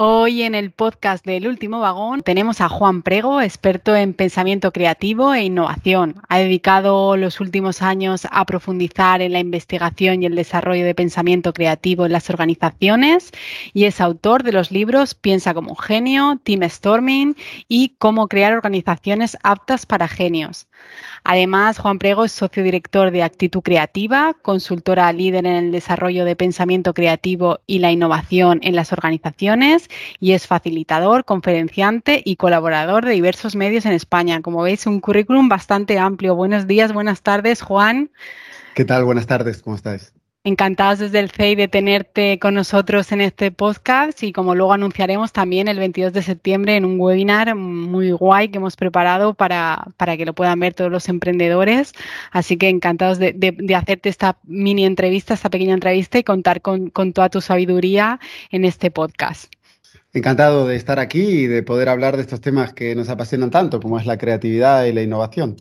[0.00, 5.34] Hoy en el podcast del último vagón tenemos a Juan Prego, experto en pensamiento creativo
[5.34, 6.22] e innovación.
[6.28, 11.52] Ha dedicado los últimos años a profundizar en la investigación y el desarrollo de pensamiento
[11.52, 13.32] creativo en las organizaciones
[13.74, 17.34] y es autor de los libros Piensa como un genio, Team Storming
[17.66, 20.68] y Cómo crear organizaciones aptas para genios.
[21.24, 26.36] Además, Juan Prego es socio director de Actitud Creativa, consultora líder en el desarrollo de
[26.36, 29.88] pensamiento creativo y la innovación en las organizaciones
[30.20, 34.40] y es facilitador, conferenciante y colaborador de diversos medios en España.
[34.40, 36.34] Como veis, un currículum bastante amplio.
[36.34, 38.10] Buenos días, buenas tardes, Juan.
[38.74, 39.04] ¿Qué tal?
[39.04, 40.14] Buenas tardes, ¿cómo estáis?
[40.48, 45.30] Encantados desde el CEI de tenerte con nosotros en este podcast y como luego anunciaremos
[45.30, 50.16] también el 22 de septiembre en un webinar muy guay que hemos preparado para, para
[50.16, 51.92] que lo puedan ver todos los emprendedores.
[52.30, 56.88] Así que encantados de, de, hacerte esta mini entrevista, esta pequeña entrevista y contar con,
[56.88, 58.18] con toda tu sabiduría
[58.50, 59.52] en este podcast.
[60.14, 63.80] Encantado de estar aquí y de poder hablar de estos temas que nos apasionan tanto,
[63.80, 65.56] como es la creatividad y la innovación.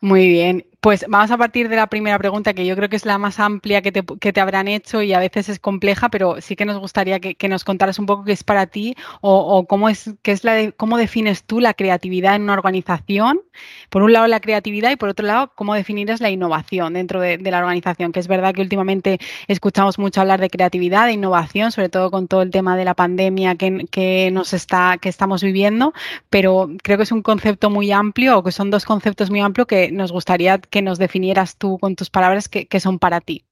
[0.00, 0.66] Muy bien.
[0.82, 3.38] Pues vamos a partir de la primera pregunta, que yo creo que es la más
[3.38, 6.64] amplia que te, que te habrán hecho y a veces es compleja, pero sí que
[6.64, 10.32] nos gustaría que, nos contaras un poco qué es para ti o, cómo es, qué
[10.32, 13.42] es la de, cómo defines tú la creatividad en una organización.
[13.90, 17.38] Por un lado la creatividad y por otro lado cómo definirás la innovación dentro de,
[17.38, 21.70] de la organización, que es verdad que últimamente escuchamos mucho hablar de creatividad, de innovación,
[21.70, 25.44] sobre todo con todo el tema de la pandemia que, que nos está, que estamos
[25.44, 25.92] viviendo,
[26.28, 29.68] pero creo que es un concepto muy amplio o que son dos conceptos muy amplios
[29.68, 33.44] que nos gustaría que nos definieras tú con tus palabras que, son para ti.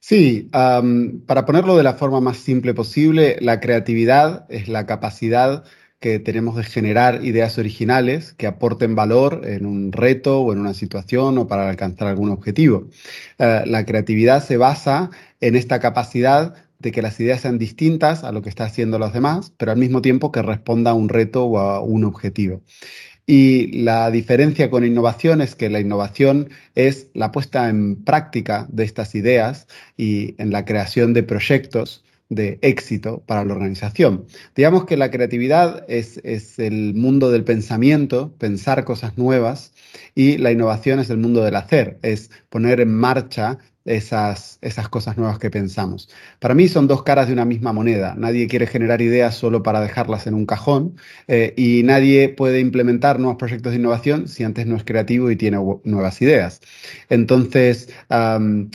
[0.00, 5.62] Sí, para ponerlo de la forma más simple posible, la creatividad es la capacidad
[6.00, 10.72] que tenemos de generar ideas originales que aporten valor en un reto o en una
[10.72, 12.88] situación o para alcanzar algún objetivo.
[13.38, 18.32] Uh, la creatividad se basa en esta capacidad de que las ideas sean distintas a
[18.32, 21.44] lo que están haciendo los demás, pero al mismo tiempo que responda a un reto
[21.44, 22.62] o a un objetivo.
[23.32, 28.82] Y la diferencia con innovación es que la innovación es la puesta en práctica de
[28.82, 34.26] estas ideas y en la creación de proyectos de éxito para la organización.
[34.56, 39.74] Digamos que la creatividad es, es, el mundo del pensamiento, pensar cosas nuevas,
[40.16, 43.58] y la innovación es el mundo del hacer, es poner en marcha
[43.90, 46.08] esas, esas cosas nuevas que pensamos.
[46.38, 48.14] Para mí son dos caras de una misma moneda.
[48.16, 50.96] Nadie quiere generar ideas solo para dejarlas en un cajón
[51.28, 55.36] eh, y nadie puede implementar nuevos proyectos de innovación si antes no es creativo y
[55.36, 56.60] tiene nuevas ideas.
[57.08, 58.70] Entonces, um,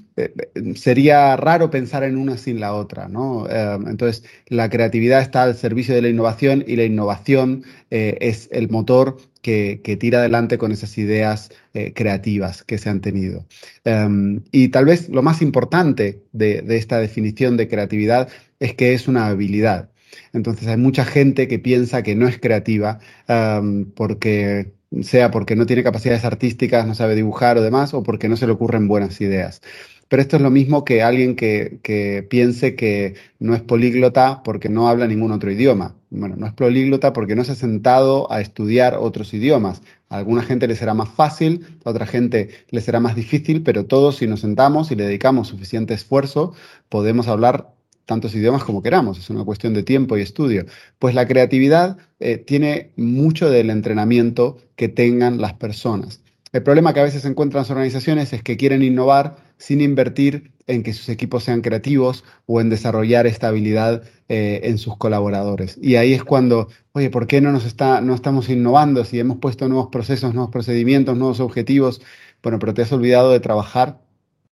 [0.76, 3.08] sería raro pensar en una sin la otra.
[3.08, 3.47] ¿no?
[3.50, 8.70] Entonces, la creatividad está al servicio de la innovación y la innovación eh, es el
[8.70, 13.45] motor que, tira adelante con esas ideas eh, creativas que se han tenido.
[13.85, 18.28] Um, y tal vez lo más importante de, esta definición de creatividad
[18.59, 19.91] es que es una habilidad.
[20.34, 24.73] Entonces hay mucha gente que piensa que no es creativa um, porque
[25.03, 28.47] sea porque no tiene capacidades artísticas, no sabe dibujar o demás, o porque no se
[28.47, 29.61] le ocurren buenas ideas.
[30.07, 34.88] Pero esto es lo mismo que alguien que, piense que no es políglota porque no
[34.88, 35.95] habla ningún otro idioma.
[36.18, 39.81] Bueno, no es políglota porque no se ha sentado a estudiar otros idiomas.
[40.09, 43.86] A alguna gente le será más fácil, a otra gente le será más difícil, pero
[43.86, 46.53] todos si nos sentamos y le dedicamos suficiente esfuerzo,
[46.90, 47.74] podemos hablar
[48.06, 50.66] tantos idiomas como queramos, es una cuestión de tiempo y estudio.
[51.00, 56.22] Pues la creatividad eh, tiene mucho del entrenamiento que tengan las personas.
[56.53, 60.83] El problema que a veces encuentran las organizaciones es que quieren innovar sin invertir en
[60.83, 65.78] que sus equipos sean creativos o en desarrollar esta habilidad eh, en sus colaboradores.
[65.81, 69.37] Y ahí es cuando, oye, ¿por qué no, nos está, no estamos innovando si hemos
[69.37, 72.02] puesto nuevos procesos, nuevos procedimientos, nuevos objetivos?
[72.41, 74.02] Bueno, pero te has olvidado de trabajar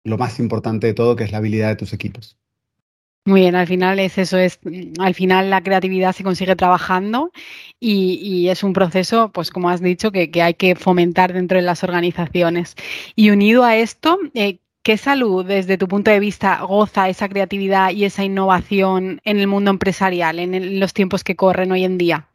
[0.05, 2.37] lo más importante de todo, que es la habilidad de tus equipos.
[3.27, 4.59] Muy bien, al final es eso, es
[4.99, 7.31] al final la creatividad se consigue trabajando
[7.79, 11.63] y, es un proceso, pues como has dicho, que, que, hay que fomentar dentro de
[11.63, 12.77] las organizaciones.
[13.15, 17.91] Y unido a esto, eh, ¿qué salud desde tu punto de vista goza esa creatividad
[17.91, 22.29] y esa innovación en el mundo empresarial, en, los tiempos que corren hoy en día?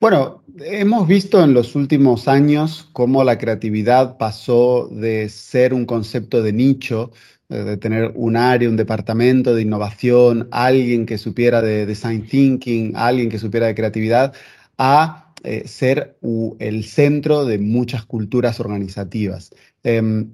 [0.00, 6.42] Bueno, hemos visto en los últimos años cómo la creatividad pasó de ser un concepto
[6.42, 7.10] de nicho
[7.48, 12.92] eh, de tener un área, un departamento de innovación, alguien que supiera de design thinking,
[12.96, 14.34] alguien que supiera de creatividad,
[14.78, 16.16] a eh, ser
[16.58, 19.54] el centro de muchas culturas organizativas.
[19.82, 20.30] Em,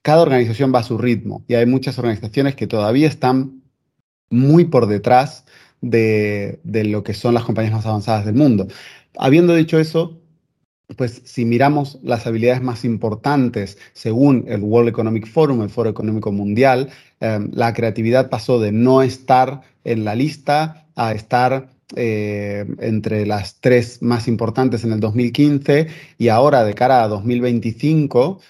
[0.00, 3.62] cada organización va a su ritmo y hay muchas organizaciones que todavía están
[4.30, 5.44] muy por detrás
[5.82, 8.66] de, lo que son las compañías más avanzadas del mundo.
[9.18, 10.18] Habiendo dicho eso,
[10.96, 16.32] pues si miramos las habilidades más importantes según el World Economic Forum, el Foro Económico
[16.32, 16.90] Mundial,
[17.20, 23.60] em, la creatividad pasó de no estar en la lista a estar eh, entre las
[23.60, 25.86] tres más importantes en el 2015
[26.18, 28.40] y ahora de cara a 2025,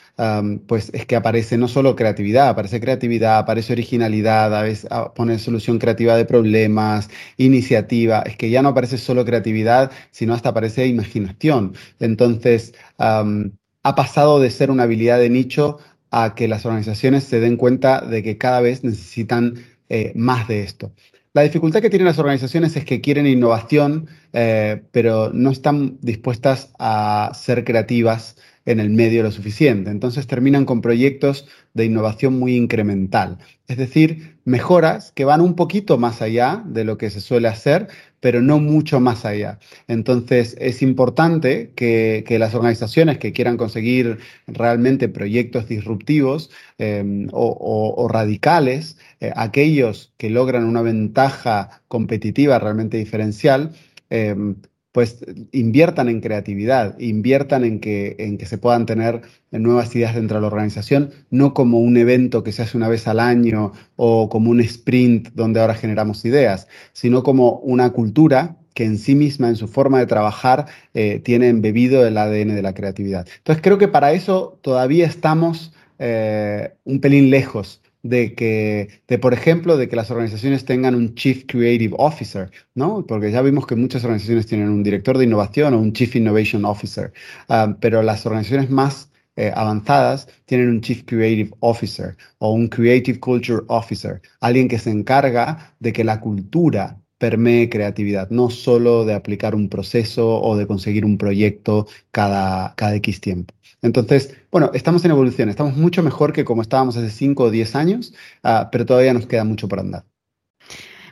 [0.66, 5.78] pues es que aparece no solo creatividad, aparece creatividad, aparece originalidad, a veces pone solución
[5.78, 11.74] creativa de problemas, iniciativa, es que ya no aparece solo creatividad, sino hasta aparece imaginación.
[11.98, 15.78] Entonces, ha pasado de ser una habilidad de nicho
[16.10, 19.54] a que las organizaciones se den cuenta de que cada vez necesitan
[19.88, 20.92] eh, más de esto.
[21.34, 26.74] La dificultad que tienen las organizaciones es que quieren innovación, eh, pero no están dispuestas
[26.78, 28.36] a ser creativas
[28.66, 29.90] en el medio lo suficiente.
[29.90, 33.38] Entonces terminan con proyectos de innovación muy incremental.
[33.66, 37.88] Es decir, mejoras que van un poquito más allá de lo que se suele hacer,
[38.22, 39.58] pero no mucho más allá.
[39.88, 48.96] Entonces es importante que, las organizaciones que quieran conseguir realmente proyectos disruptivos em, o, radicales,
[49.20, 53.72] eh, aquellos que logran una ventaja competitiva realmente diferencial,
[54.08, 54.54] em,
[54.92, 60.36] pues inviertan en creatividad, inviertan en que, en que se puedan tener nuevas ideas dentro
[60.36, 64.28] de la organización, no como un evento que se hace una vez al año o
[64.28, 69.48] como un sprint donde ahora generamos ideas, sino como una cultura que en sí misma,
[69.48, 73.26] en su forma de trabajar, eh, tiene embebido el ADN de la creatividad.
[73.38, 79.32] Entonces creo que para eso todavía estamos eh, un pelín lejos de que, de, por
[79.32, 83.06] ejemplo, de que las organizaciones tengan un Chief Creative Officer, ¿no?
[83.06, 86.64] Porque ya vimos que muchas organizaciones tienen un director de innovación o un Chief Innovation
[86.64, 87.12] Officer,
[87.48, 93.18] ah, pero las organizaciones más eh, avanzadas tienen un Chief Creative Officer o un Creative
[93.20, 99.14] Culture Officer, alguien que se encarga de que la cultura permee creatividad, no solo de
[99.14, 103.54] aplicar un proceso o de conseguir un proyecto cada, cada X tiempo.
[103.80, 107.76] Entonces, bueno, estamos en evolución, estamos mucho mejor que como estábamos hace 5 o 10
[107.76, 110.04] años, uh, pero todavía nos queda mucho por andar.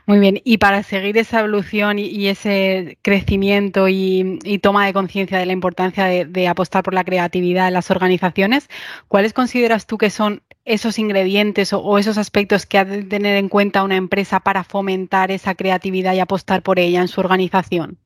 [0.07, 5.47] Muy bien, y para seguir esa evolución y, ese crecimiento y, toma de conciencia de
[5.47, 8.69] la importancia de, apostar por la creatividad en las organizaciones,
[9.09, 13.37] ¿cuáles consideras tú que son esos ingredientes o, o, esos aspectos que ha de tener
[13.37, 17.99] en cuenta una empresa para fomentar esa creatividad y apostar por ella en su organización?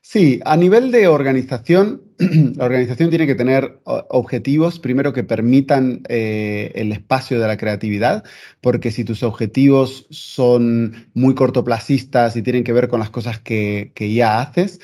[0.00, 2.02] Sí, a nivel de organización,
[2.56, 8.24] la organización tiene que tener objetivos, primero que permitan eh, el espacio de la creatividad,
[8.60, 13.92] porque si tus objetivos son muy cortoplacistas y tienen que ver con las cosas que,
[14.14, 14.80] ya haces,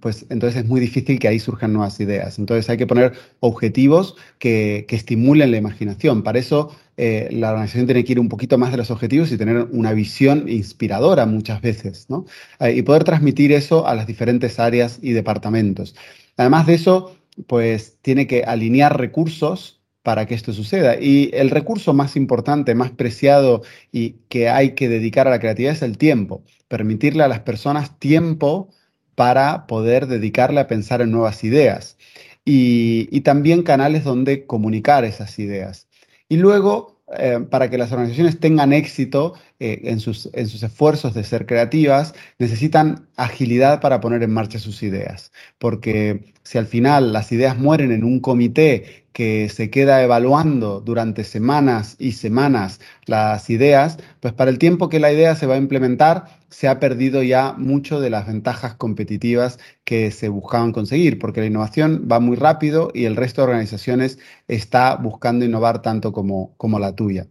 [0.00, 2.38] pues entonces es muy difícil que ahí surjan nuevas ideas.
[2.38, 6.22] Entonces hay que poner objetivos que, estimulen la imaginación.
[6.22, 9.38] Para eso eh, la organización tiene que ir un poquito más de los objetivos y
[9.38, 12.26] tener una visión inspiradora muchas veces, ¿no?
[12.58, 15.94] Eh, y poder transmitir eso a las diferentes áreas y departamentos.
[16.40, 17.14] Además de eso,
[17.46, 20.98] pues tiene que alinear recursos para que esto suceda.
[20.98, 23.60] Y el recurso más importante, más preciado
[23.92, 26.42] y que hay que dedicar a la creatividad es el tiempo.
[26.66, 28.70] Permitirle a las personas tiempo
[29.14, 31.98] para poder dedicarle a pensar en nuevas ideas.
[32.46, 35.88] y también canales donde comunicar esas ideas.
[36.26, 41.12] Y luego, eh, para que las organizaciones tengan éxito eh, en, sus, en sus esfuerzos
[41.12, 45.32] de ser creativas, necesitan agilidad para poner en marcha sus ideas.
[45.58, 51.24] Porque si al final las ideas mueren en un comité que se queda evaluando durante
[51.24, 55.58] semanas y semanas las ideas, pues para el tiempo que la idea se va a
[55.58, 61.40] implementar, se ha perdido ya mucho de las ventajas competitivas que se buscaban conseguir, porque
[61.40, 66.54] la innovación va muy rápido y el resto de organizaciones está buscando innovar tanto como,
[66.56, 67.26] como la tuya.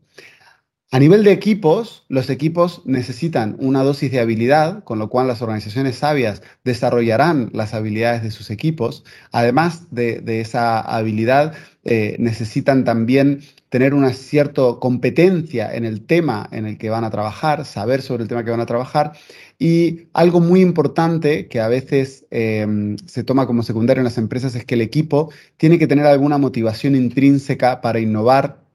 [0.91, 5.43] A nivel de equipos, los equipos necesitan una dosis de habilidad, con lo cual las
[5.43, 9.03] organizaciones sabias desarrollarán las habilidades de sus equipos.
[9.31, 11.53] Además de, esa habilidad,
[11.83, 17.11] eh, necesitan también tener una cierta competencia en el tema en el que van a
[17.11, 19.11] trabajar, saber sobre el tema que van a trabajar.
[19.59, 24.55] Y algo muy importante que a veces em, se toma como secundario en las empresas
[24.55, 28.68] es que el equipo tiene que tener alguna motivación intrínseca para innovar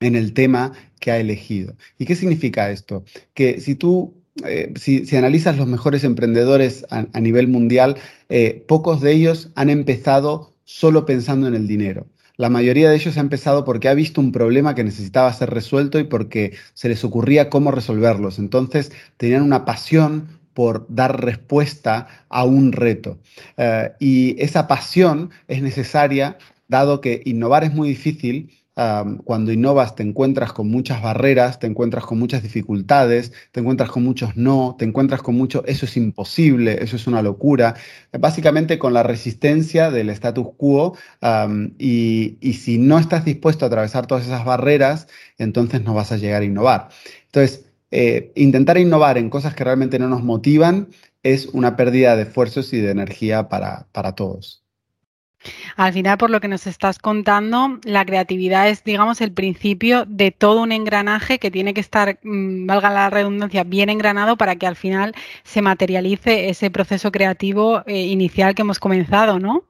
[0.00, 1.74] en el tema que ha elegido.
[1.98, 3.04] ¿Y qué significa esto?
[3.34, 7.96] Que si tú eh, si, analizas los mejores emprendedores a, nivel mundial,
[8.28, 12.08] eh, pocos de ellos han empezado solo pensando en el dinero.
[12.36, 16.00] La mayoría de ellos ha empezado porque ha visto un problema que necesitaba ser resuelto
[16.00, 18.40] y porque se les ocurría cómo resolverlos.
[18.40, 23.18] Entonces tenían una pasión por dar respuesta a un reto.
[23.56, 30.02] Eh, y esa pasión es necesaria, dado que innovar es muy difícil cuando innovas te
[30.02, 34.84] encuentras con muchas barreras, te encuentras con muchas dificultades, te encuentras con muchos no, te
[34.84, 37.76] encuentras con mucho, eso es imposible, eso es una locura,
[38.18, 40.96] básicamente con la resistencia del status quo
[41.78, 45.06] y, si no estás dispuesto a atravesar todas esas barreras,
[45.38, 46.88] entonces no vas a llegar a innovar.
[47.26, 50.88] Entonces, eh, intentar innovar en cosas que realmente no nos motivan
[51.22, 54.63] es una pérdida de esfuerzos y de energía para todos.
[55.76, 60.30] Al final, por lo que nos estás contando, la creatividad es, digamos, el principio de
[60.30, 64.66] todo un engranaje que tiene que estar, mm, valga la redundancia, bien engranado para que
[64.66, 69.64] al final se materialice ese proceso creativo eh, inicial que hemos comenzado, ¿no?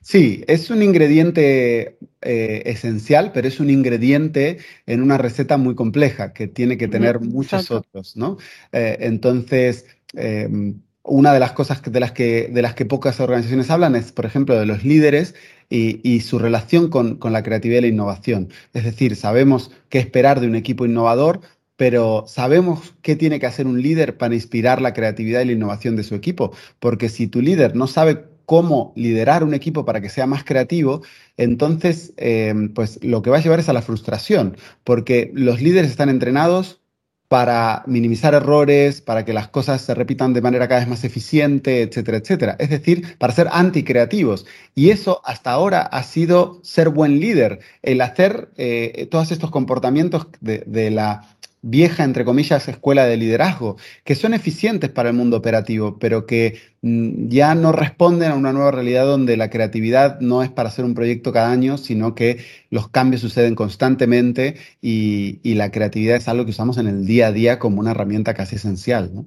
[0.00, 6.32] Sí, es un ingrediente eh, esencial, pero es un ingrediente en una receta muy compleja
[6.32, 8.38] que tiene que tener muchos otros, ¿no?
[8.72, 13.70] Eh, entonces, em, una de las cosas de las que, de las que pocas organizaciones
[13.70, 15.34] hablan es, por ejemplo, de los líderes
[15.68, 18.48] y, su relación con, la creatividad y la innovación.
[18.72, 21.40] Es decir, sabemos qué esperar de un equipo innovador,
[21.76, 25.96] pero sabemos qué tiene que hacer un líder para inspirar la creatividad y la innovación
[25.96, 26.52] de su equipo.
[26.78, 31.02] Porque si tu líder no sabe cómo liderar un equipo para que sea más creativo,
[31.36, 35.90] entonces eh, pues lo que va a llevar es a la frustración, porque los líderes
[35.90, 36.80] están entrenados
[37.28, 41.82] para minimizar errores, para que las cosas se repitan de manera cada vez más eficiente,
[41.82, 42.56] etcétera, etcétera.
[42.58, 44.46] Es decir, para ser anticreativos.
[44.74, 50.28] Y eso hasta ahora ha sido ser buen líder, el hacer eh, todos estos comportamientos
[50.40, 51.35] de la
[51.68, 56.58] vieja, entre comillas, escuela de liderazgo, que son eficientes para el mundo operativo, pero que
[56.82, 60.84] mm, ya no responden a una nueva realidad donde la creatividad no es para hacer
[60.84, 62.38] un proyecto cada año, sino que
[62.70, 67.28] los cambios suceden constantemente y, y la creatividad es algo que usamos en el día
[67.28, 69.26] a día como una herramienta casi esencial.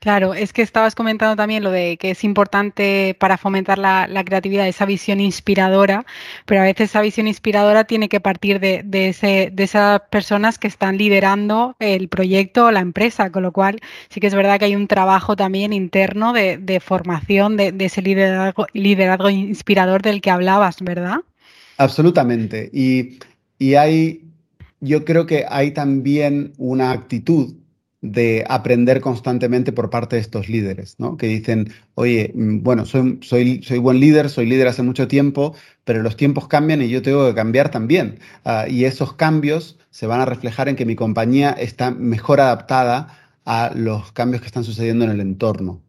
[0.00, 4.66] Claro, es que estabas comentando también lo de que es importante para fomentar la, creatividad
[4.66, 6.06] esa visión inspiradora,
[6.46, 10.68] pero a veces esa visión inspiradora tiene que partir de, ese, de esas personas que
[10.68, 14.64] están liderando el proyecto o la empresa, con lo cual sí que es verdad que
[14.64, 21.18] hay un trabajo también interno de, formación de, ese liderazgo, inspirador del que hablabas, ¿verdad?
[21.76, 22.70] Absolutamente.
[22.72, 23.18] Y,
[23.58, 24.24] y hay,
[24.80, 27.59] yo creo que hay también una actitud
[28.02, 31.16] de aprender constantemente por parte de estos líderes, ¿no?
[31.16, 35.54] Que dicen, oye, mm, bueno, soy, soy, soy buen líder, soy líder hace mucho tiempo,
[35.84, 38.18] pero los tiempos cambian y yo tengo que cambiar también.
[38.44, 43.16] Ah, y esos cambios se van a reflejar en que mi compañía está mejor adaptada
[43.44, 45.82] a los cambios que están sucediendo en el entorno.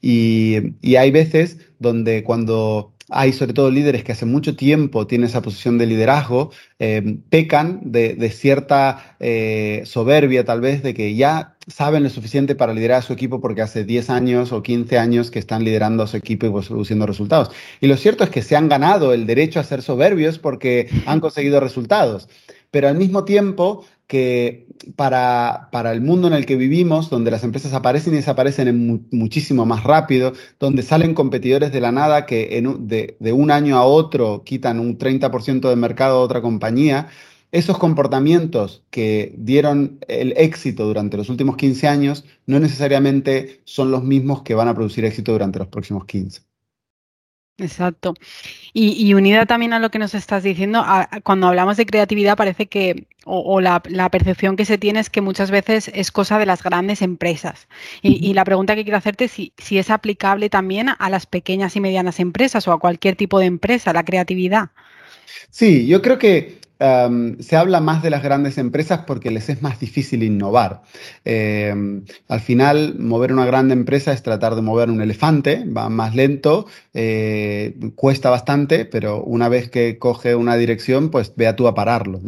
[0.00, 5.28] Y, y hay veces donde cuando hay sobre todo líderes que hace mucho tiempo tienen
[5.28, 11.56] esa posición de liderazgo, eh, pecan de, cierta eh, soberbia tal vez, de que ya
[11.66, 15.30] saben lo suficiente para liderar a su equipo porque hace 10 años o 15 años
[15.30, 17.50] que están liderando a su equipo y produciendo resultados.
[17.80, 21.20] Y lo cierto es que se han ganado el derecho a ser soberbios porque han
[21.20, 22.28] conseguido resultados.
[22.70, 27.44] Pero al mismo tiempo que para, para, el mundo en el que vivimos, donde las
[27.44, 33.16] empresas aparecen y desaparecen muchísimo más rápido, donde salen competidores de la nada que de,
[33.20, 37.08] de, un año a otro quitan un 30% del mercado a otra compañía,
[37.52, 44.04] esos comportamientos que dieron el éxito durante los últimos 15 años no necesariamente son los
[44.04, 46.47] mismos que van a producir éxito durante los próximos 15.
[47.58, 48.14] Exacto.
[48.72, 50.84] Y, unida también a lo que nos estás diciendo,
[51.24, 55.50] cuando hablamos de creatividad parece que, o, la, percepción que se tiene es que muchas
[55.50, 57.66] veces es cosa de las grandes empresas.
[58.00, 61.74] Y, la pregunta que quiero hacerte es si, si, es aplicable también a las pequeñas
[61.74, 64.70] y medianas empresas o a cualquier tipo de empresa, la creatividad.
[65.50, 69.80] Sí, yo creo que se habla más de las grandes empresas porque les es más
[69.80, 70.82] difícil innovar.
[71.24, 76.14] Em, al final, mover una gran empresa es tratar de mover un elefante, va más
[76.14, 81.74] lento, eh, cuesta bastante, pero una vez que coge una dirección, pues vea tú a
[81.74, 82.20] pararlo.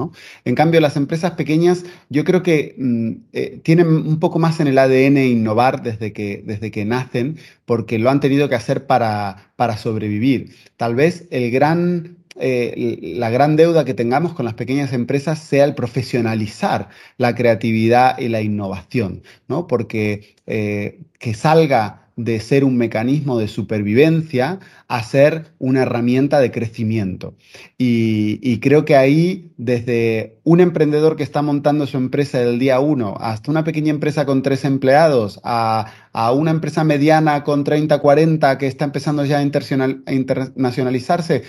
[0.45, 4.67] En cambio, las empresas pequeñas, yo creo que mm, eh, tienen un poco más en
[4.67, 9.53] el ADN innovar desde que, desde que nacen, porque lo han tenido que hacer para,
[9.57, 10.57] para sobrevivir.
[10.77, 15.65] Tal vez el gran eh, la gran deuda que tengamos con las pequeñas empresas sea
[15.65, 19.67] el profesionalizar la creatividad y la innovación, ¿no?
[19.67, 26.51] Porque eh, que salga de ser un mecanismo de supervivencia a ser una herramienta de
[26.51, 27.35] crecimiento.
[27.79, 33.17] Y, creo que ahí, desde un emprendedor que está montando su empresa del día uno,
[33.21, 35.93] hasta una pequeña empresa con tres empleados, a,
[36.35, 41.45] una empresa mediana con 30, 40 que está empezando ya a internacionalizarse,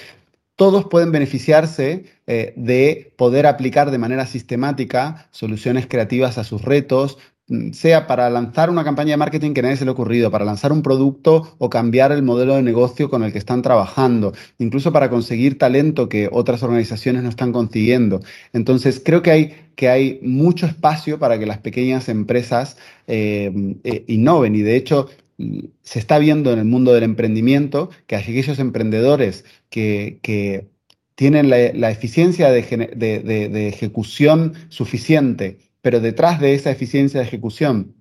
[0.61, 7.17] todos pueden beneficiarse eh, de poder aplicar de manera sistemática soluciones creativas a sus retos,
[7.71, 10.71] sea para lanzar una campaña de marketing que nadie se le ha ocurrido, para lanzar
[10.71, 15.09] un producto o cambiar el modelo de negocio con el que están trabajando, incluso para
[15.09, 18.21] conseguir talento que otras organizaciones no están consiguiendo.
[18.53, 22.77] Entonces, creo que hay, que hay mucho espacio para que las pequeñas empresas
[23.07, 23.51] eh,
[23.83, 25.07] eh, innoven y de hecho
[25.81, 30.69] se está viendo en el mundo del emprendimiento que aquellos emprendedores que,
[31.15, 37.95] tienen la, eficiencia de, de, ejecución suficiente, pero detrás de esa eficiencia de ejecución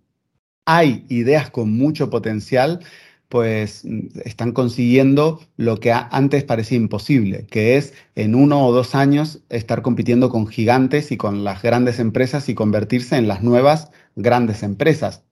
[0.65, 2.81] hay ideas con mucho potencial,
[3.29, 3.85] pues
[4.25, 9.83] están consiguiendo lo que antes parecía imposible, que es en uno o dos años estar
[9.83, 15.25] compitiendo con gigantes y con las grandes empresas y convertirse en las nuevas grandes empresas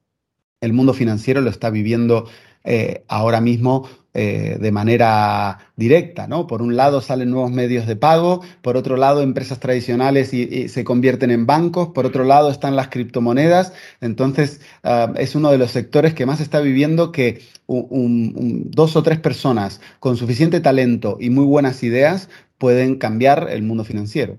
[0.60, 2.26] el mundo financiero lo está viviendo
[2.64, 6.46] eh, ahora mismo eh, de manera directa, ¿no?
[6.48, 10.82] Por un lado salen nuevos medios de pago, por otro lado empresas tradicionales y, se
[10.82, 15.70] convierten en bancos, por otro lado están las criptomonedas, entonces ah, es uno de los
[15.70, 21.44] sectores que más está viviendo que dos o tres personas con suficiente talento y muy
[21.44, 24.38] buenas ideas pueden cambiar el mundo financiero.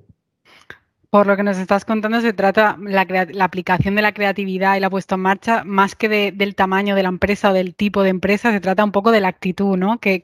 [1.09, 4.79] Por lo que nos estás contando, se trata la, la aplicación de la creatividad y
[4.79, 8.09] la puesta en marcha, más que del tamaño de la empresa o del tipo de
[8.09, 9.99] empresa, se trata un poco de la actitud ¿no?
[9.99, 10.23] que,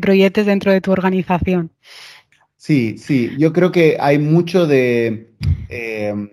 [0.00, 1.70] proyectes dentro de tu organización.
[2.56, 5.34] Sí, sí, yo creo que hay mucho de,
[5.68, 6.30] em,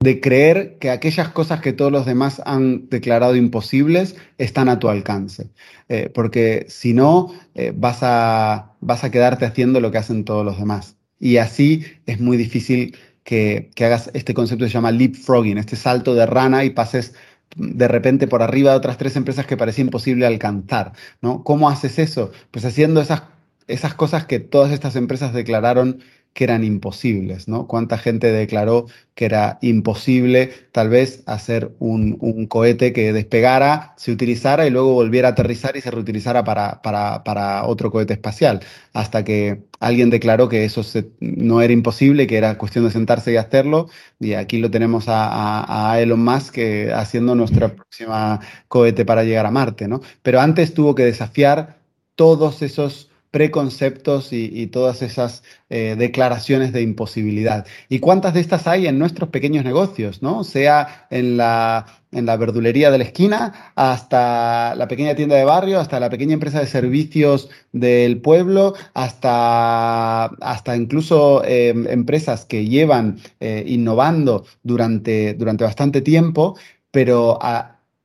[0.00, 4.88] de creer que aquellas cosas que todos los demás han declarado imposibles están a tu
[4.88, 5.50] alcance.
[5.88, 10.44] Eh, porque si no, eh, vas, a, vas a quedarte haciendo lo que hacen todos
[10.44, 10.96] los demás.
[11.20, 16.14] Y así es muy difícil que, hagas este concepto que se llama leapfrogging, este salto
[16.14, 17.14] de rana y pases
[17.56, 21.44] de repente por arriba de otras tres empresas que parecía imposible alcanzar, ¿no?
[21.44, 22.32] ¿Cómo haces eso?
[22.50, 23.24] Pues haciendo esas,
[23.68, 26.02] esas cosas que todas estas empresas declararon
[26.34, 27.66] que eran imposibles, ¿no?
[27.66, 34.66] ¿Cuánta gente declaró que era imposible tal vez hacer un, cohete que despegara, se utilizara
[34.66, 38.60] y luego volviera a aterrizar y se reutilizara para, para, otro cohete espacial?
[38.94, 40.82] Hasta que alguien declaró que eso
[41.20, 45.98] no era imposible, que era cuestión de sentarse y hacerlo, y aquí lo tenemos a,
[46.00, 46.58] Elon Musk
[46.94, 50.00] haciendo nuestra próxima cohete para llegar a Marte, ¿no?
[50.22, 51.78] Pero antes tuvo que desafiar
[52.14, 57.66] todos esos preconceptos y, todas esas eh, declaraciones de imposibilidad.
[57.88, 60.44] ¿Y cuántas de estas hay en nuestros pequeños negocios, ¿no?
[60.44, 65.80] Sea en la, en la verdulería de la esquina, hasta la pequeña tienda de barrio,
[65.80, 73.18] hasta la pequeña empresa de servicios del pueblo, hasta, hasta incluso em, empresas que llevan
[73.40, 76.58] eh, innovando durante, durante bastante tiempo,
[76.90, 77.38] pero,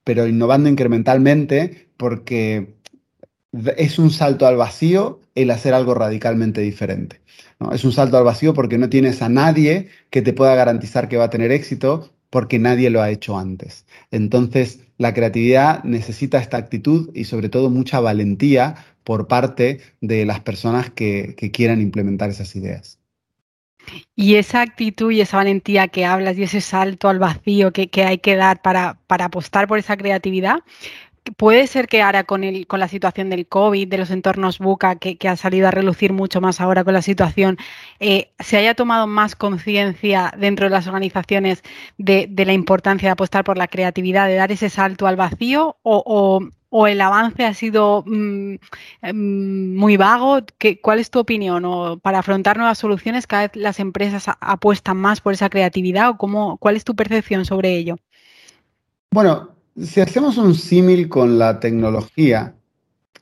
[0.06, 2.77] pero innovando incrementalmente porque
[3.52, 7.22] es un salto al vacío el hacer algo radicalmente diferente.
[7.72, 11.18] Es un salto al vacío porque no tienes a nadie que te pueda garantizar que
[11.18, 13.86] va a tener éxito porque nadie lo ha hecho antes.
[14.12, 20.42] Entonces, la creatividad necesita esta actitud y sobre todo mucha valentía por parte de las
[20.42, 23.00] personas que, quieran implementar esas ideas.
[24.16, 28.18] Y esa actitud y esa valentía que hablas y ese salto al vacío que, hay
[28.18, 30.58] que dar para apostar por esa creatividad,
[31.36, 34.96] puede ser que ahora con, el, con la situación del COVID, de los entornos buca,
[34.96, 37.58] que, ha salido a relucir mucho más ahora con la situación,
[38.00, 41.64] eh, se haya tomado más conciencia dentro de las organizaciones
[41.98, 46.42] de, la importancia de apostar por la creatividad, de dar ese salto al vacío o,
[46.88, 48.56] el avance ha sido mm,
[49.02, 50.40] mm, muy vago?
[50.82, 51.66] ¿Cuál es tu opinión?
[51.66, 56.18] ¿O para afrontar nuevas soluciones cada vez las empresas apuestan más por esa creatividad o
[56.18, 57.96] cómo, cuál es tu percepción sobre ello?
[59.10, 62.56] Bueno, si hacemos un símil con la tecnología,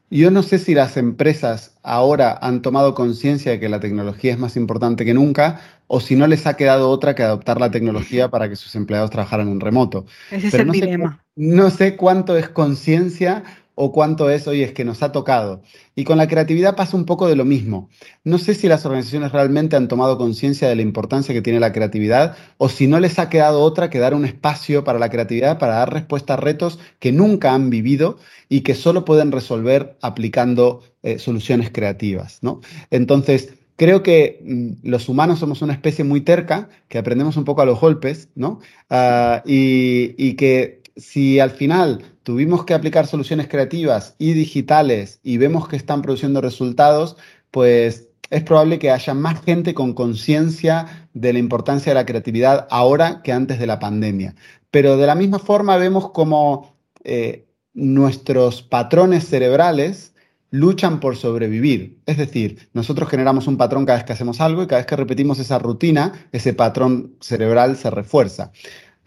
[0.10, 4.40] yo no sé si las empresas ahora han tomado conciencia de que la tecnología es
[4.40, 8.30] más importante que nunca o si no les ha quedado otra que adoptar la tecnología
[8.32, 10.06] para que sus empleados trabajaran en remoto.
[10.32, 11.24] Ese es el dilema.
[11.36, 13.44] no sé cuánto es conciencia
[13.76, 15.62] o cuánto es, oye, es que nos ha tocado.
[15.96, 17.90] Y con la creatividad pasa un poco de lo mismo.
[18.24, 21.74] No sé si las organizaciones realmente han tomado conciencia de la importancia que tiene la
[21.74, 25.60] creatividad o si no les ha quedado otra que dar un espacio para la creatividad,
[25.60, 30.82] para dar respuesta a retos que nunca han vivido y que solo pueden resolver aplicando
[31.04, 32.40] eh, soluciones creativas.
[32.42, 32.62] ¿no?
[32.92, 37.62] Entonces, creo que mm, los humanos somos una especie muy terca, que aprendemos un poco
[37.62, 38.60] a los golpes, ¿no?
[38.90, 45.38] Ah, y, y que si al final tuvimos que aplicar soluciones creativas y digitales y
[45.38, 47.18] vemos que están produciendo resultados,
[47.52, 52.68] pues es probable que haya más gente con conciencia de la importancia de la creatividad
[52.70, 54.36] ahora que antes de la pandemia.
[54.72, 60.14] Pero de la misma forma vemos como eh, nuestros patrones cerebrales
[60.50, 62.00] luchan por sobrevivir.
[62.06, 64.96] Es decir, nosotros generamos un patrón cada vez que hacemos algo y cada vez que
[64.96, 68.52] repetimos esa rutina, ese patrón cerebral se refuerza.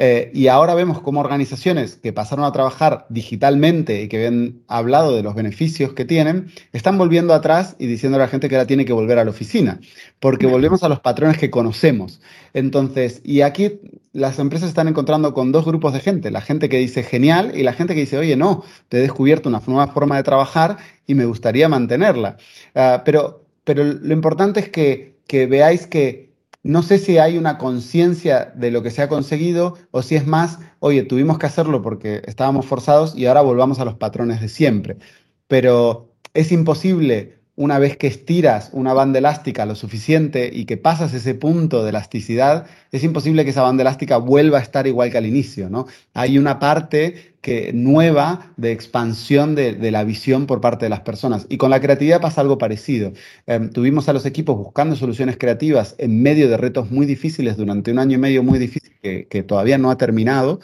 [0.00, 5.16] Eh, y ahora vemos cómo organizaciones que pasaron a trabajar digitalmente y que habían hablado
[5.16, 8.68] de los beneficios que tienen, están volviendo atrás y diciendo a la gente que ahora
[8.68, 9.80] tiene que volver a la oficina,
[10.20, 12.20] porque volvemos a los patrones que conocemos.
[12.54, 13.80] Entonces, y aquí
[14.12, 17.64] las empresas están encontrando con dos grupos de gente, la gente que dice genial y
[17.64, 20.76] la gente que dice, oye, no, te he descubierto una nueva forma de trabajar
[21.08, 22.36] y me gustaría mantenerla.
[22.74, 26.27] Ah, pero, pero lo importante es que, que veáis que
[26.68, 30.26] no sé si hay una conciencia de lo que se ha conseguido o si es
[30.26, 34.50] más, oye, tuvimos que hacerlo porque estábamos forzados y ahora volvamos a los patrones de
[34.50, 34.98] siempre.
[35.46, 41.12] Pero es imposible una vez que estiras una banda elástica lo suficiente y que pasas
[41.12, 45.18] ese punto de elasticidad, es imposible que esa banda elástica vuelva a estar igual que
[45.18, 45.88] al inicio, ¿no?
[46.14, 51.46] Hay una parte que, nueva de expansión de, la visión por parte de las personas.
[51.48, 53.12] Y con la creatividad pasa algo parecido.
[53.46, 57.90] Em, tuvimos a los equipos buscando soluciones creativas en medio de retos muy difíciles durante
[57.90, 60.60] un año y medio muy difícil que todavía no ha terminado.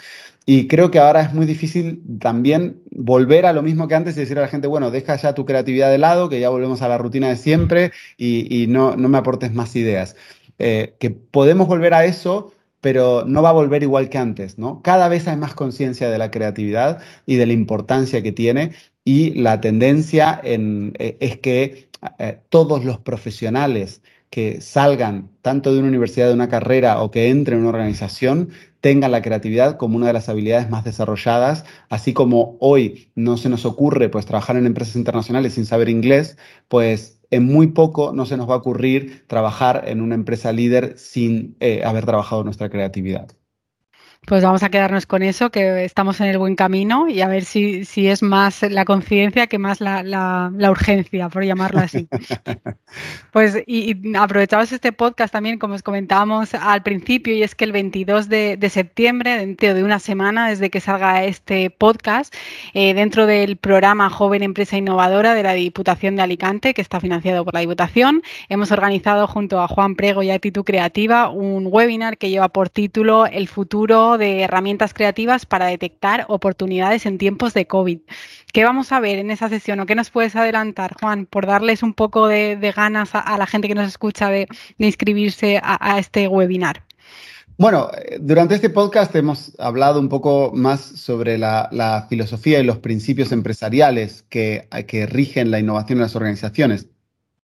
[0.47, 4.21] Y creo que ahora es muy difícil también volver a lo mismo que antes y
[4.21, 6.89] decir a la gente, bueno, deja ya tu creatividad de lado, que ya volvemos a
[6.89, 10.17] la rutina de siempre y, no, no, me aportes más ideas.
[10.59, 14.83] Eh, que podemos volver a eso, pero no va a volver igual que antes, ¿no?
[14.83, 18.73] Cada vez hay más conciencia de la creatividad y de la importancia que tiene
[19.05, 25.79] y la tendencia en, eh, es que eh, todos los profesionales que salgan tanto de
[25.79, 28.51] una universidad, de una carrera o que entren en una organización,
[28.85, 33.49] tengan la creatividad como una de las habilidades más desarrolladas, así como hoy no se
[33.49, 36.37] nos ocurre pues trabajar en empresas internacionales sin saber inglés,
[36.69, 40.99] pues en muy poco no se nos va a ocurrir trabajar en una empresa líder
[40.99, 43.29] sin eh, haber trabajado nuestra creatividad.
[44.27, 47.45] Pues vamos a quedarnos con eso, que estamos en el buen camino y a ver
[47.45, 52.09] si, si es más la conciencia que más la, la, urgencia, por llamarlo así.
[53.33, 57.73] pues y, aprovechamos este podcast también, como os comentábamos al principio, y es que el
[57.73, 62.35] 22 de, de septiembre, dentro de una semana desde que salga este podcast,
[62.73, 67.45] eh, dentro del programa Joven Empresa Innovadora de la Diputación de Alicante, que está financiado
[67.45, 72.31] por la Diputación, hemos organizado junto a Juan Prego y Actitud Creativa un webinar que
[72.31, 78.01] lleva por título El futuro de herramientas creativas para detectar oportunidades en tiempos de COVID.
[78.53, 81.83] ¿Qué vamos a ver en esa sesión o qué nos puedes adelantar, Juan, por darles
[81.83, 84.47] un poco de, ganas a, la gente que nos escucha de,
[84.79, 86.85] inscribirse a, este webinar?
[87.57, 93.33] Bueno, durante este podcast hemos hablado un poco más sobre la, filosofía y los principios
[93.33, 96.89] empresariales que, que rigen la innovación en las organizaciones.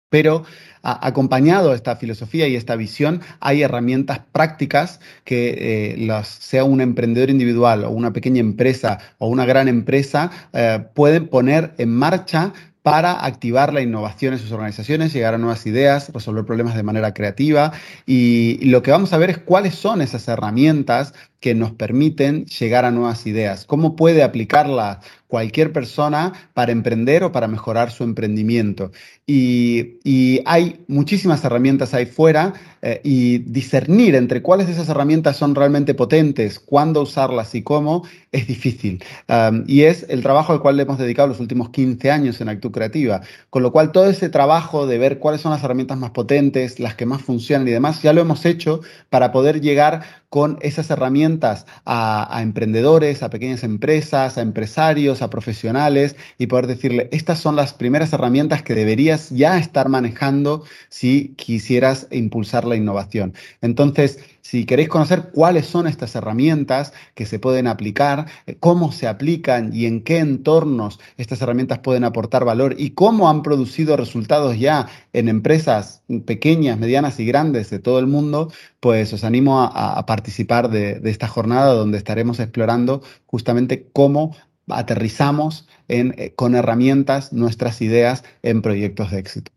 [0.09, 0.43] Pero
[0.85, 7.31] acompañado a esta filosofía y esta visión, hay herramientas prácticas que eh, sea un emprendedor
[7.31, 12.53] individual o una pequeña empresa o una gran empresa eh, pueden poner en marcha
[12.85, 17.15] para activar la innovación en sus organizaciones, llegar a nuevas ideas, resolver problemas de manera
[17.15, 17.71] creativa.
[18.05, 22.85] Y lo que vamos a ver es cuáles son esas herramientas que nos permiten llegar
[22.85, 23.65] a nuevas ideas.
[23.65, 28.91] ¿Cómo puede aplicarla cualquier persona para emprender o para mejorar su emprendimiento?
[29.27, 35.55] Y, hay muchísimas herramientas ahí fuera eh, y discernir entre cuáles de esas herramientas son
[35.55, 39.03] realmente potentes, cuándo usarlas y cómo, es difícil.
[39.65, 42.71] y es el trabajo al cual le hemos dedicado los últimos 15 años en Actu
[42.71, 43.21] Creativa.
[43.49, 46.95] Con lo cual, todo ese trabajo de ver cuáles son las herramientas más potentes, las
[46.95, 51.34] que más funcionan y demás, ya lo hemos hecho para poder llegar con esas herramientas
[51.85, 57.73] a, emprendedores, a pequeñas empresas, a empresarios, a profesionales y poder decirle, estas son las
[57.73, 63.33] primeras herramientas que deberías ya estar manejando si quisieras impulsar la innovación.
[63.61, 69.07] Entonces, si queréis conocer cuáles son estas herramientas que se pueden aplicar, eh, cómo se
[69.07, 74.59] aplican y en qué entornos estas herramientas pueden aportar valor y cómo han producido resultados
[74.59, 80.05] ya en empresas pequeñas, medianas y grandes de todo el mundo, pues os animo a,
[80.05, 84.35] participar de, esta jornada donde estaremos explorando justamente cómo
[84.69, 89.54] aterrizamos eh, con herramientas nuestras ideas en proyectos de éxito.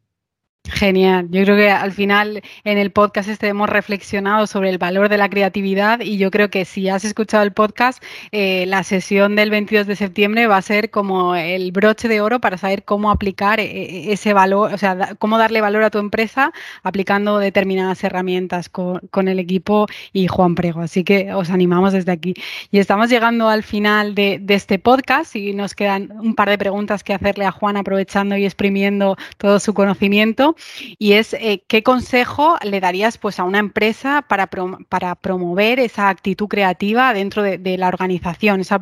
[0.70, 1.28] Genial.
[1.30, 5.16] Yo creo que al final en el podcast este hemos reflexionado sobre el valor de
[5.16, 8.02] la creatividad y yo creo que si has escuchado el podcast,
[8.32, 12.40] eh, la sesión del 22 de septiembre va a ser como el broche de oro
[12.40, 16.52] para saber cómo aplicar eh, ese valor, o sea, cómo darle valor a tu empresa
[16.82, 20.82] aplicando determinadas herramientas con, el equipo y Juan Prego.
[20.82, 22.34] Así que os animamos desde aquí.
[22.70, 26.58] Y estamos llegando al final de, de este podcast y nos quedan un par de
[26.58, 30.54] preguntas que hacerle a Juan aprovechando y exprimiendo todo su conocimiento
[30.98, 34.48] y es eh, qué consejo le darías pues a una empresa para,
[34.88, 38.80] para promover esa actitud creativa dentro de, la organización, esa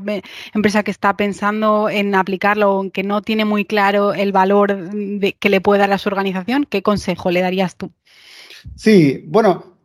[0.54, 4.90] empresa que está pensando en aplicarlo, o que no tiene muy claro el valor
[5.38, 7.90] que le puede dar a su organización, ¿qué consejo le darías tú?
[8.74, 9.76] Sí, bueno,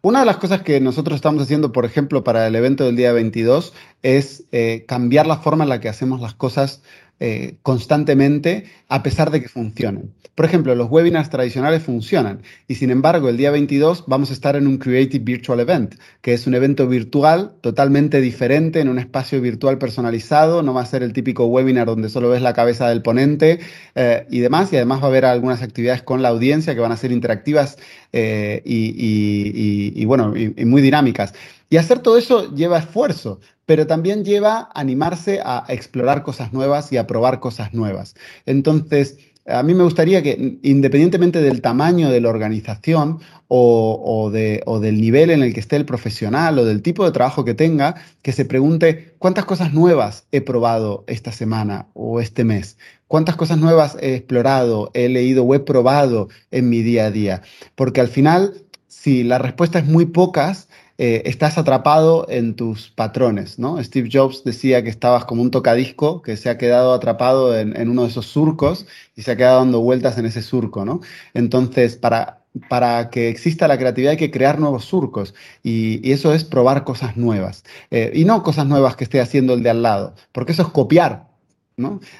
[0.00, 3.12] Una de las cosas que nosotros estamos haciendo, por ejemplo, para el evento del día
[3.12, 6.82] 22, es eh, cambiar la forma en la que hacemos las cosas
[7.20, 10.14] eh, constantemente a pesar de que funcionen.
[10.34, 14.54] Por ejemplo, los webinars tradicionales funcionan y sin embargo el día 22 vamos a estar
[14.54, 19.40] en un Creative Virtual Event, que es un evento virtual totalmente diferente en un espacio
[19.40, 23.02] virtual personalizado, no va a ser el típico webinar donde solo ves la cabeza del
[23.02, 23.58] ponente
[23.96, 26.92] eh, y demás, y además va a haber algunas actividades con la audiencia que van
[26.92, 27.78] a ser interactivas
[28.12, 31.34] eh, y, bueno, y muy dinámicas.
[31.70, 36.96] Y hacer todo eso lleva esfuerzo, pero también lleva animarse a explorar cosas nuevas y
[36.96, 38.14] a probar cosas nuevas.
[38.46, 45.28] Entonces, a mí me gustaría que, independientemente del tamaño de la organización o, del nivel
[45.28, 48.46] en el que esté el profesional o del tipo de trabajo que tenga, que se
[48.46, 54.14] pregunte cuántas cosas nuevas he probado esta semana o este mes, cuántas cosas nuevas he
[54.14, 57.42] explorado, he leído o he probado en mi día a día.
[57.74, 60.67] Porque al final, si la respuesta es muy pocas,
[61.00, 63.80] eh, estás atrapado en tus patrones, ¿no?
[63.82, 68.02] Steve Jobs decía que estabas como un tocadisco que se ha quedado atrapado en, uno
[68.02, 68.84] de esos surcos
[69.14, 71.00] y se ha quedado dando vueltas en ese surco, ¿no?
[71.34, 76.42] Entonces, para, para que exista la creatividad hay que crear nuevos surcos y, eso es
[76.42, 77.62] probar cosas nuevas.
[77.92, 80.68] Eh, y no cosas nuevas que esté haciendo el de al lado, porque eso es
[80.68, 81.27] copiar,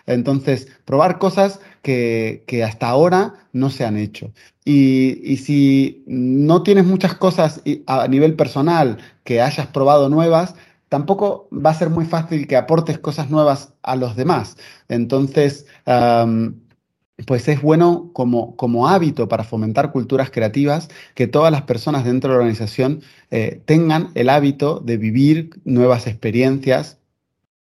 [0.06, 4.32] Entonces, probar cosas que, que, hasta ahora no se han hecho.
[4.64, 10.54] Y, si no tienes muchas cosas a nivel personal que hayas probado nuevas,
[10.88, 14.56] tampoco va a ser muy fácil que aportes cosas nuevas a los demás.
[14.88, 15.66] Entonces,
[17.26, 22.30] pues es bueno como, como, hábito para fomentar culturas creativas que todas las personas dentro
[22.30, 26.97] de la organización eh, tengan el hábito de vivir nuevas experiencias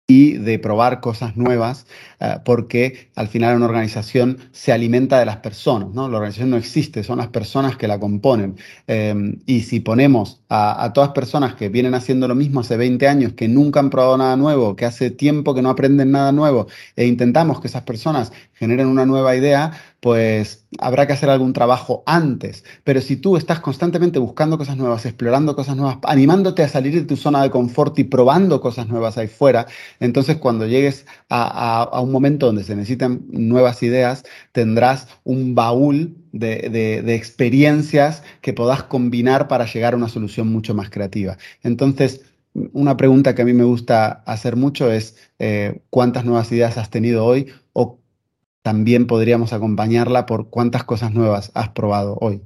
[0.08, 1.88] y de probar cosas nuevas,
[2.20, 6.10] eh, porque al final una organización se alimenta de las personas, ¿no?
[6.10, 8.58] La organización no existe, son las personas que la componen.
[8.88, 13.08] Em, y si ponemos a, a, todas personas que vienen haciendo lo mismo hace 20
[13.08, 16.68] años, que nunca han probado nada nuevo, que hace tiempo que no aprenden nada nuevo,
[16.96, 22.02] e intentamos que esas personas generen una nueva idea, pues habrá que hacer algún trabajo
[22.08, 22.66] antes.
[22.84, 27.04] Pero si tú estás constantemente buscando cosas nuevas, explorando cosas nuevas, animándote a salir de
[27.04, 29.68] tu zona de confort y probando cosas nuevas ahí fuera,
[30.00, 37.04] entonces cuando llegues a, un momento donde se necesitan nuevas ideas, tendrás un baúl de,
[37.16, 41.38] experiencias que podás combinar para llegar a una solución mucho más creativa.
[41.62, 42.22] Entonces,
[42.74, 46.90] una pregunta que a mí me gusta hacer mucho es eh, cuántas nuevas ideas has
[46.90, 47.48] tenido hoy
[48.62, 52.42] también podríamos acompañarla por cuántas cosas nuevas has probado hoy.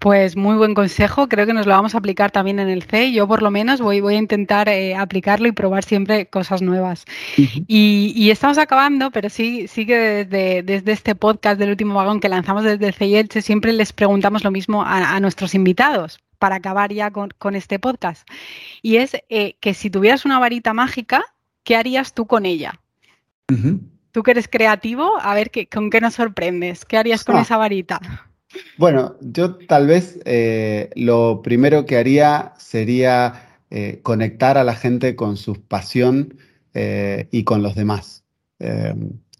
[0.00, 3.12] Pues muy buen consejo, creo que nos lo vamos a aplicar también en el C.
[3.12, 7.04] Yo por lo menos voy, voy a intentar eh, aplicarlo y probar siempre cosas nuevas.
[7.36, 12.64] y, estamos acabando, pero sí, sí que desde, este podcast del último vagón que lanzamos
[12.64, 16.92] desde el C y Elche, siempre les preguntamos lo mismo a, nuestros invitados para acabar
[16.92, 18.28] ya con, este podcast.
[18.82, 21.24] Y es eh, que si tuvieras una varita mágica,
[21.64, 22.80] ¿qué harías tú con ella?
[24.16, 26.86] Tú que eres creativo, a ver qué, con qué nos sorprendes.
[26.86, 27.42] ¿Qué harías con ah.
[27.42, 28.00] esa varita?
[28.78, 35.16] Bueno, yo tal vez eh, lo primero que haría sería eh, conectar a la gente
[35.16, 36.38] con su pasión
[36.72, 38.24] eh, y con los demás.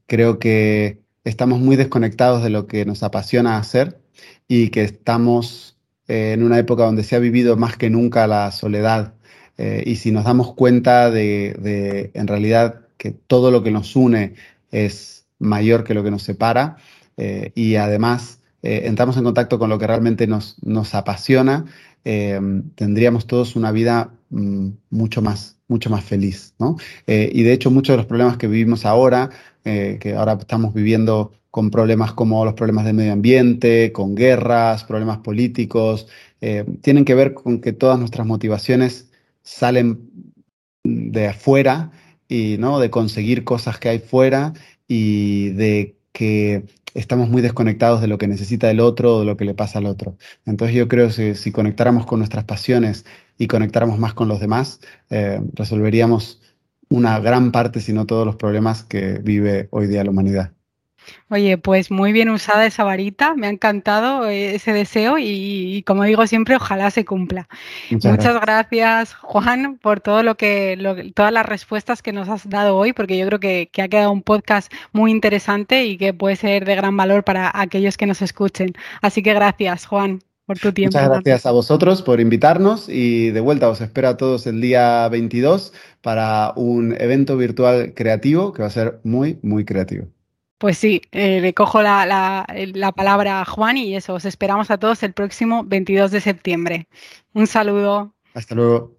[0.07, 3.99] creo que estamos muy desconectados de lo que nos apasiona hacer
[4.47, 9.15] y que estamos en una época donde se ha vivido más que nunca la soledad.
[9.57, 14.35] y si nos damos cuenta de, en realidad, que todo lo que nos une
[14.71, 16.77] es mayor que lo que nos separa
[17.17, 21.67] eh, y además eh, entramos en contacto con lo que realmente nos, nos apasiona,
[22.05, 22.41] eh,
[22.75, 26.55] tendríamos todos una vida mm, mucho, más, mucho más feliz.
[26.59, 26.77] ¿no?
[27.07, 29.31] y de hecho muchos de los problemas que vivimos ahora,
[29.65, 35.19] que ahora estamos viviendo con problemas como los problemas del medio ambiente, con guerras, problemas
[35.19, 36.07] políticos,
[36.83, 39.11] tienen que ver con que todas nuestras motivaciones
[39.43, 40.33] salen
[40.85, 41.91] de afuera
[42.29, 42.79] y ¿no?
[42.81, 44.53] de conseguir cosas que hay fuera
[44.89, 49.37] y de que estamos muy desconectados de lo que necesita el otro o de lo
[49.37, 50.17] que le pasa al otro.
[50.47, 53.05] Entonces yo creo que si conectáramos con nuestras pasiones
[53.39, 56.41] y conectáramos más con los demás, eh, resolveríamos
[56.89, 60.56] una gran parte, si no todos los problemas que vive hoy día la humanidad.
[61.29, 66.05] Oye, pues muy bien usada esa varita, me ha encantado eh, ese deseo y, como
[66.05, 67.49] digo siempre, ojalá se cumpla.
[67.91, 69.15] Muchas, gracias.
[69.15, 70.79] Juan, por todo lo que,
[71.15, 74.23] todas las respuestas que nos has dado hoy, porque yo creo que, ha quedado un
[74.23, 78.75] podcast muy interesante y que puede ser de gran valor para aquellos que nos escuchen.
[79.03, 80.21] Así que gracias, Juan.
[80.47, 80.97] Por tu tiempo.
[80.97, 85.09] Muchas gracias a vosotros por invitarnos y de vuelta os espero a todos el día
[85.09, 90.07] 22 para un evento virtual creativo que va a ser muy, muy creativo.
[90.59, 94.79] Pues sí, eh, le cojo la, la palabra a Juan y eso, os esperamos a
[94.79, 96.89] todos el próximo 22 de septiembre.
[97.35, 98.15] Un saludo.
[98.33, 98.96] Hasta luego.